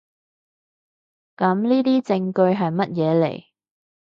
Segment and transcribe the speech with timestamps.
[1.37, 3.45] 噉呢啲證據喺乜嘢嚟？